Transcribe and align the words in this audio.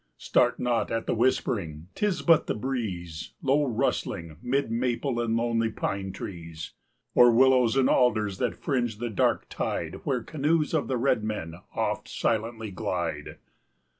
Start 0.17 0.59
not 0.59 0.89
at 0.89 1.05
the 1.05 1.13
whispering, 1.13 1.89
'tis 1.93 2.23
but 2.23 2.47
the 2.47 2.55
breeze, 2.55 3.33
Low 3.43 3.65
rustling, 3.65 4.35
'mid 4.41 4.71
maple 4.71 5.19
and 5.19 5.37
lonely 5.37 5.69
pine 5.69 6.11
trees, 6.11 6.71
Or 7.13 7.29
willows 7.31 7.77
and 7.77 7.87
alders 7.87 8.39
that 8.39 8.57
fringe 8.63 8.97
the 8.97 9.11
dark 9.11 9.45
tide 9.47 10.01
Where 10.03 10.23
canoes 10.23 10.73
of 10.73 10.87
the 10.87 10.97
red 10.97 11.23
men 11.23 11.53
oft 11.75 12.07
silently 12.07 12.71
glide. 12.71 13.37